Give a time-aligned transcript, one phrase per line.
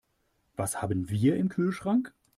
[0.55, 2.11] Was haben wir im Kühlschrank?